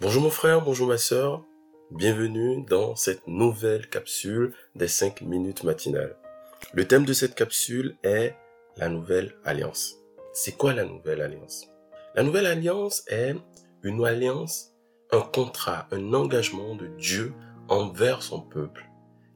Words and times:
Bonjour 0.00 0.24
mon 0.24 0.30
frère, 0.30 0.60
bonjour 0.60 0.88
ma 0.88 0.98
sœur, 0.98 1.44
bienvenue 1.92 2.64
dans 2.64 2.96
cette 2.96 3.28
nouvelle 3.28 3.88
capsule 3.88 4.52
des 4.74 4.88
5 4.88 5.20
minutes 5.20 5.62
matinales. 5.62 6.16
Le 6.72 6.84
thème 6.86 7.04
de 7.04 7.12
cette 7.12 7.36
capsule 7.36 7.96
est 8.02 8.34
la 8.76 8.88
nouvelle 8.88 9.36
alliance. 9.44 9.94
C'est 10.32 10.56
quoi 10.56 10.74
la 10.74 10.84
nouvelle 10.84 11.22
alliance? 11.22 11.68
La 12.16 12.24
nouvelle 12.24 12.46
alliance 12.46 13.04
est 13.06 13.36
une 13.84 14.04
alliance, 14.04 14.72
un 15.12 15.20
contrat, 15.20 15.86
un 15.92 16.12
engagement 16.12 16.74
de 16.74 16.88
Dieu 16.98 17.32
envers 17.68 18.22
son 18.22 18.40
peuple 18.40 18.90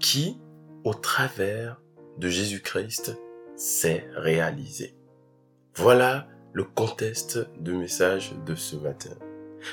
qui, 0.00 0.36
au 0.82 0.94
travers 0.94 1.80
de 2.18 2.28
Jésus-Christ, 2.28 3.16
s'est 3.54 4.04
réalisé. 4.16 4.96
Voilà 5.76 6.26
le 6.52 6.64
contexte 6.64 7.38
du 7.60 7.72
message 7.72 8.34
de 8.44 8.56
ce 8.56 8.74
matin. 8.74 9.16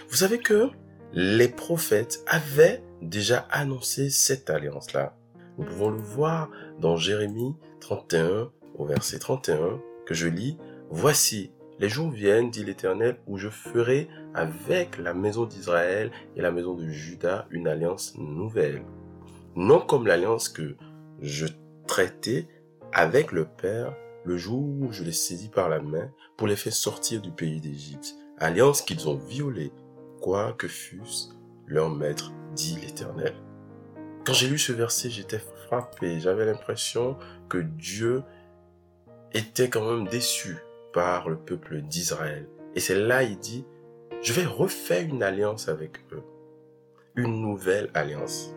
Vous 0.10 0.16
savez 0.16 0.40
que 0.40 0.70
les 1.14 1.48
prophètes 1.48 2.24
avaient 2.28 2.84
déjà 3.02 3.48
annoncé 3.52 4.10
cette 4.10 4.50
alliance-là. 4.50 5.16
Nous 5.58 5.66
pouvons 5.66 5.90
le 5.90 5.98
voir 5.98 6.50
dans 6.80 6.98
Jérémie 6.98 7.56
31 7.80 8.52
au 8.78 8.86
verset 8.86 9.20
31 9.20 9.80
que 10.06 10.14
je 10.14 10.28
lis. 10.28 10.58
Voici, 10.90 11.52
les 11.80 11.90
jours 11.90 12.12
viennent, 12.12 12.52
dit 12.52 12.64
l'Éternel, 12.64 13.18
où 13.28 13.38
je 13.38 13.50
ferai 13.50 14.08
avec 14.34 14.98
la 14.98 15.14
maison 15.14 15.46
d'Israël 15.46 16.12
et 16.36 16.42
la 16.42 16.52
maison 16.52 16.76
de 16.76 16.88
Juda 16.88 17.48
une 17.50 17.68
alliance 17.68 18.16
nouvelle. 18.18 18.84
Non 19.56 19.80
comme 19.80 20.08
l'alliance 20.08 20.50
que 20.50 20.76
je 21.22 21.48
traitais 21.88 22.48
avec 22.94 23.32
le 23.32 23.46
Père 23.46 23.96
le 24.24 24.38
jour 24.38 24.60
où 24.60 24.92
je 24.92 25.04
les 25.04 25.14
saisis 25.14 25.50
par 25.50 25.70
la 25.70 25.80
main 25.80 26.12
pour 26.36 26.48
les 26.48 26.56
faire 26.56 26.74
sortir 26.74 27.22
du 27.22 27.32
pays 27.32 27.62
d'Égypte 27.62 28.16
alliance 28.38 28.82
qu'ils 28.82 29.08
ont 29.10 29.16
violée, 29.16 29.72
quoi 30.22 30.54
que 30.54 30.68
fût 30.68 31.02
leur 31.68 31.90
maître, 31.90 32.32
dit 32.56 32.78
l'Éternel. 32.82 33.34
Quand 34.26 34.34
j'ai 34.34 34.48
lu 34.48 34.58
ce 34.58 34.72
verset, 34.72 35.10
j'étais 35.10 35.42
frappé, 35.68 36.20
j'avais 36.20 36.46
l'impression 36.46 37.18
que 37.50 37.58
Dieu 37.58 38.24
était 39.34 39.70
quand 39.70 39.90
même 39.90 40.08
déçu 40.08 40.58
par 40.94 41.30
le 41.30 41.38
peuple 41.38 41.82
d'Israël. 41.82 42.48
Et 42.76 42.80
c'est 42.80 43.00
là, 43.00 43.24
il 43.24 43.38
dit, 43.40 43.66
je 44.22 44.34
vais 44.34 44.46
refaire 44.46 45.04
une 45.04 45.24
alliance 45.24 45.68
avec 45.70 46.00
eux, 46.12 46.24
une 47.16 47.42
nouvelle 47.42 47.90
alliance. 47.94 48.54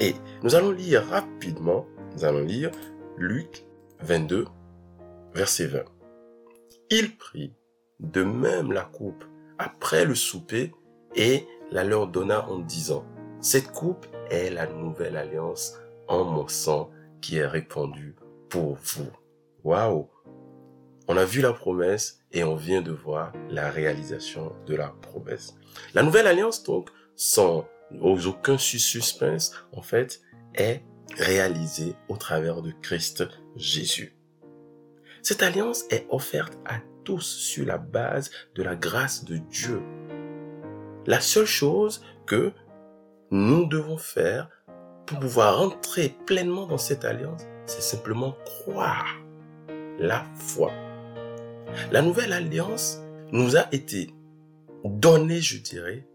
Et 0.00 0.14
nous 0.42 0.54
allons 0.54 0.70
lire 0.70 1.06
rapidement, 1.06 1.86
nous 2.14 2.24
allons 2.24 2.44
lire 2.44 2.70
Luc 3.16 3.64
22, 4.00 4.46
verset 5.34 5.66
20. 5.66 5.84
Il 6.90 7.16
prit 7.16 7.52
de 8.00 8.22
même 8.22 8.72
la 8.72 8.82
coupe 8.82 9.24
après 9.58 10.04
le 10.04 10.14
souper 10.14 10.72
et 11.14 11.46
la 11.70 11.84
leur 11.84 12.06
donna 12.08 12.48
en 12.48 12.58
disant, 12.58 13.04
cette 13.40 13.72
coupe 13.72 14.06
est 14.30 14.50
la 14.50 14.66
nouvelle 14.66 15.16
alliance 15.16 15.74
en 16.08 16.24
mon 16.24 16.48
sang 16.48 16.90
qui 17.20 17.36
est 17.36 17.46
répandue 17.46 18.14
pour 18.48 18.76
vous. 18.76 19.10
Waouh! 19.62 20.08
On 21.08 21.16
a 21.16 21.24
vu 21.24 21.40
la 21.40 21.52
promesse 21.52 22.20
et 22.32 22.44
on 22.44 22.56
vient 22.56 22.82
de 22.82 22.92
voir 22.92 23.32
la 23.50 23.70
réalisation 23.70 24.52
de 24.66 24.74
la 24.74 24.88
promesse. 24.88 25.54
La 25.94 26.02
nouvelle 26.02 26.26
alliance, 26.26 26.62
donc, 26.62 26.90
sans 27.14 27.68
aucun 28.00 28.58
suspense, 28.58 29.52
en 29.72 29.82
fait, 29.82 30.22
est 30.54 30.82
réalisée 31.16 31.94
au 32.08 32.16
travers 32.16 32.62
de 32.62 32.72
Christ 32.82 33.24
Jésus. 33.56 34.16
Cette 35.22 35.42
alliance 35.42 35.84
est 35.90 36.06
offerte 36.10 36.58
à 36.64 36.80
tous 37.04 37.22
sur 37.22 37.66
la 37.66 37.78
base 37.78 38.30
de 38.54 38.62
la 38.62 38.74
grâce 38.74 39.24
de 39.24 39.36
Dieu. 39.36 39.80
La 41.06 41.20
seule 41.20 41.46
chose 41.46 42.02
que 42.26 42.52
nous 43.30 43.66
devons 43.66 43.98
faire 43.98 44.48
pour 45.06 45.18
pouvoir 45.18 45.60
entrer 45.60 46.16
pleinement 46.26 46.66
dans 46.66 46.78
cette 46.78 47.04
alliance, 47.04 47.42
c'est 47.66 47.82
simplement 47.82 48.36
croire 48.44 49.16
la 49.98 50.24
foi. 50.34 50.72
La 51.90 52.02
nouvelle 52.02 52.32
alliance 52.32 53.00
nous 53.32 53.56
a 53.56 53.66
été 53.72 54.10
donnée, 54.84 55.40
je 55.40 55.60
dirais, 55.60 56.06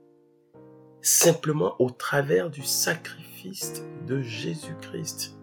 simplement 1.02 1.76
au 1.80 1.90
travers 1.90 2.50
du 2.50 2.64
sacrifice 2.64 3.84
de 4.06 4.22
Jésus-Christ. 4.22 5.38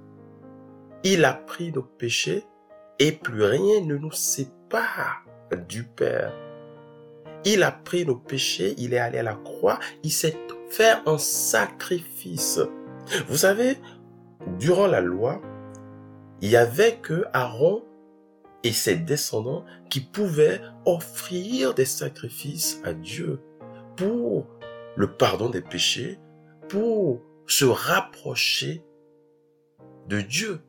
Il 1.05 1.25
a 1.25 1.34
pris 1.34 1.73
nos 1.73 1.83
péchés 1.83 2.45
et 2.99 3.13
plus 3.13 3.45
rien 3.45 3.81
ne 3.83 3.97
nous 3.97 4.13
sépare 4.13 5.26
du 5.69 5.84
Père. 5.84 6.33
Il 7.45 7.62
a 7.62 7.71
pris 7.71 8.05
nos 8.05 8.17
péchés, 8.17 8.75
il 8.79 8.95
est 8.95 8.99
allé 8.99 9.19
à 9.19 9.23
la 9.23 9.34
croix, 9.34 9.79
il 10.03 10.11
s'est 10.11 10.37
fait 10.69 10.97
un 11.07 11.19
sacrifice. 11.19 12.61
Vous 13.29 13.37
savez, 13.37 13.79
durant 14.59 14.87
la 14.87 15.01
loi, 15.01 15.41
il 16.41 16.51
y 16.51 16.57
avait 16.57 16.97
que 16.97 17.25
Aaron 17.33 17.84
et 18.65 18.73
ses 18.73 18.97
descendants 18.97 19.65
qui 19.91 20.01
pouvaient 20.01 20.61
offrir 20.84 21.75
des 21.75 21.84
sacrifices 21.84 22.81
à 22.84 22.93
Dieu 22.93 23.41
pour 23.97 24.47
le 24.97 25.13
pardon 25.13 25.49
des 25.49 25.63
péchés, 25.63 26.19
pour 26.69 27.23
se 27.47 27.65
rapprocher 27.65 28.83
de 30.09 30.21
Dieu. 30.21 30.61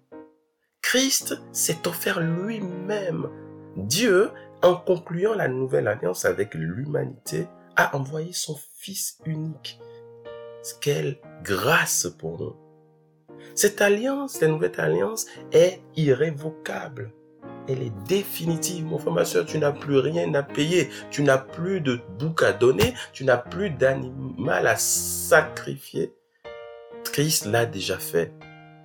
Christ 0.81 1.41
s'est 1.51 1.87
offert 1.87 2.19
lui-même. 2.19 3.29
Dieu 3.75 4.31
en 4.63 4.75
concluant 4.75 5.33
la 5.33 5.47
nouvelle 5.47 5.87
alliance 5.87 6.25
avec 6.25 6.53
l'humanité, 6.53 7.47
a 7.75 7.95
envoyé 7.95 8.33
son 8.33 8.57
Fils 8.79 9.17
unique. 9.25 9.79
Quelle 10.81 11.17
grâce 11.43 12.07
pour 12.17 12.39
nous. 12.39 12.55
Cette 13.55 13.81
alliance, 13.81 14.41
la 14.41 14.47
nouvelle 14.47 14.79
alliance, 14.79 15.25
est 15.51 15.81
irrévocable. 15.95 17.13
Elle 17.67 17.83
est 17.83 17.93
définitive, 18.07 18.85
mon 18.85 18.97
frère, 18.97 19.13
ma 19.13 19.25
soeur. 19.25 19.45
Tu 19.45 19.57
n'as 19.59 19.71
plus 19.71 19.97
rien 19.99 20.33
à 20.33 20.43
payer. 20.43 20.89
Tu 21.11 21.23
n'as 21.23 21.37
plus 21.37 21.81
de 21.81 21.99
bouc 22.17 22.43
à 22.43 22.53
donner. 22.53 22.93
Tu 23.13 23.25
n'as 23.25 23.37
plus 23.37 23.69
d'animal 23.69 24.67
à 24.67 24.75
sacrifier. 24.77 26.13
Christ 27.03 27.45
l'a 27.45 27.65
déjà 27.65 27.97
fait. 27.97 28.31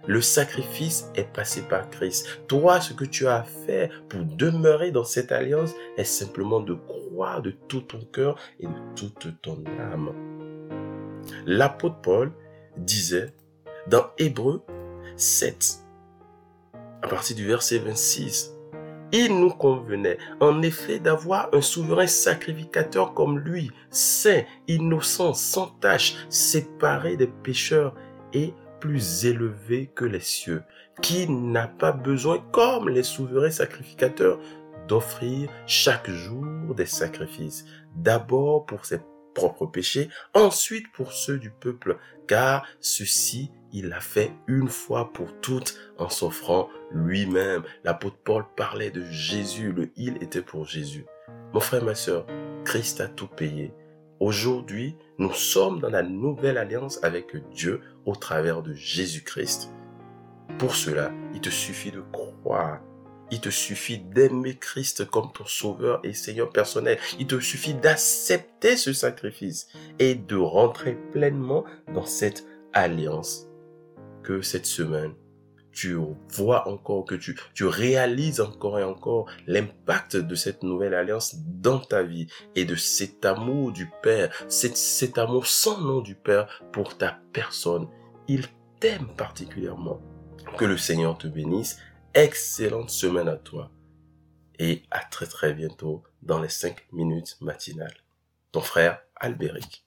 Le 0.07 0.21
sacrifice 0.21 1.11
est 1.15 1.33
passé 1.33 1.63
par 1.63 1.89
Christ. 1.91 2.41
Toi, 2.49 2.81
ce 2.81 2.93
que 2.93 3.05
tu 3.05 3.29
as 3.29 3.45
fait 3.45 3.91
pour 4.09 4.25
demeurer 4.25 4.91
dans 4.91 5.05
cette 5.05 5.31
alliance 5.31 5.75
est 5.97 6.05
simplement 6.05 6.61
de 6.61 6.75
croire 6.75 7.41
de 7.41 7.53
tout 7.69 7.83
ton 7.83 8.01
cœur 8.13 8.37
et 8.59 8.67
de 8.67 8.73
toute 8.97 9.41
ton 9.43 9.63
âme. 9.93 10.13
L'apôtre 11.47 12.01
Paul 12.03 12.33
disait 12.77 13.33
dans 13.87 14.07
Hébreu 14.19 14.63
7, 15.17 15.79
à 17.03 17.09
partir 17.09 17.37
du 17.37 17.47
verset 17.47 17.79
26, 17.79 18.55
il 19.13 19.39
nous 19.39 19.51
convenait 19.51 20.19
en 20.41 20.63
effet 20.63 20.99
d'avoir 20.99 21.49
un 21.53 21.61
souverain 21.61 22.07
sacrificateur 22.07 23.13
comme 23.13 23.39
lui, 23.39 23.71
saint, 23.91 24.43
innocent, 24.69 25.35
sans 25.35 25.67
tache, 25.81 26.17
séparé 26.29 27.17
des 27.17 27.27
pécheurs 27.27 27.95
et 28.33 28.55
plus 28.83 29.27
élevé 29.27 29.93
que 29.95 30.05
les 30.05 30.19
cieux, 30.19 30.65
qui 31.03 31.29
n'a 31.29 31.69
pas 31.69 31.93
besoin, 31.93 32.45
comme 32.51 32.89
les 32.89 33.05
souverains 33.05 33.53
sacrificateurs, 33.53 34.41
d'offrir 34.89 35.49
chaque 35.69 36.11
jour 36.11 36.75
des 36.75 36.87
sacrifices, 36.87 37.65
d'abord 37.95 38.67
pour 38.67 38.85
ses 38.85 38.99
propres 39.37 39.67
péchés, 39.67 40.09
ensuite 40.35 40.91
pour 40.93 41.13
ceux 41.13 41.39
du 41.39 41.51
peuple, 41.51 41.97
car 42.27 42.67
ceci 42.81 43.53
il 43.73 43.89
l'a 43.89 44.01
fait 44.01 44.33
une 44.49 44.69
fois 44.69 45.13
pour 45.13 45.41
toutes 45.41 45.79
en 45.99 46.09
s'offrant 46.09 46.69
lui-même. 46.91 47.63
L'apôtre 47.85 48.19
Paul 48.25 48.45
parlait 48.57 48.91
de 48.91 49.05
Jésus, 49.13 49.73
le 49.73 49.93
il 49.95 50.17
était 50.17 50.43
pour 50.43 50.67
Jésus. 50.67 51.07
Mon 51.53 51.61
frère, 51.61 51.85
ma 51.85 51.95
soeur, 51.95 52.27
Christ 52.65 53.01
a 53.01 53.07
tout 53.07 53.29
payé. 53.29 53.73
Aujourd'hui, 54.23 54.95
nous 55.19 55.33
sommes 55.33 55.81
dans 55.81 55.91
la 55.91 56.05
nouvelle 56.05 56.57
alliance 56.57 57.03
avec 57.03 57.35
Dieu 57.51 57.81
au 58.07 58.15
travers 58.15 58.63
de 58.63 58.73
Jésus-Christ. 58.73 59.73
Pour 60.61 60.77
cela, 60.77 61.11
il 61.35 61.41
te 61.41 61.51
suffit 61.51 61.91
de 61.91 62.05
croire. 62.13 62.79
Il 63.33 63.41
te 63.41 63.49
suffit 63.49 63.99
d'aimer 63.99 64.57
Christ 64.57 65.11
comme 65.11 65.33
ton 65.33 65.45
sauveur 65.45 65.99
et 66.05 66.13
Seigneur 66.13 66.51
personnel. 66.51 67.01
Il 67.19 67.27
te 67.27 67.41
suffit 67.41 67.75
d'accepter 67.75 68.77
ce 68.77 68.93
sacrifice 68.93 69.67
et 69.99 70.15
de 70.15 70.37
rentrer 70.37 70.97
pleinement 71.11 71.65
dans 71.93 72.07
cette 72.07 72.47
alliance 72.73 73.49
que 74.23 74.41
cette 74.41 74.67
semaine 74.67 75.15
tu 75.73 75.97
vois 76.29 76.69
encore, 76.69 77.05
que 77.05 77.15
tu, 77.15 77.39
tu 77.55 77.65
réalises 77.65 78.41
encore 78.41 78.79
et 78.79 78.85
encore 78.85 79.27
l'impact 79.47 80.17
de 80.17 80.35
cette 80.35 80.63
nouvelle 80.63 80.95
alliance 80.95 81.37
dans 81.47 81.79
ta 81.79 82.03
vie 82.03 82.27
et 82.55 82.65
de 82.65 82.77
cet 82.77 83.25
amour 83.25 83.73
du 83.73 83.91
Père, 84.03 84.33
cet, 84.49 84.77
cet 84.77 85.19
amour 85.19 85.47
sans 85.47 85.81
nom 85.81 86.01
du 86.01 86.15
Père 86.15 86.63
pour 86.73 86.97
ta 86.97 87.19
personne. 87.33 87.89
Il 88.29 88.47
t'aime 88.81 89.09
particulièrement. 89.17 90.01
Que 90.59 90.65
le 90.65 90.77
Seigneur 90.77 91.17
te 91.17 91.27
bénisse. 91.27 91.79
Excellente 92.15 92.91
semaine 92.91 93.29
à 93.29 93.37
toi. 93.37 93.71
Et 94.59 94.83
à 94.91 95.01
très 95.01 95.27
très 95.27 95.55
bientôt 95.55 96.03
dans 96.21 96.41
les 96.41 96.49
5 96.49 96.87
minutes 96.93 97.37
matinales. 97.41 97.97
Ton 98.53 98.61
frère 98.61 99.01
Albéric. 99.17 99.85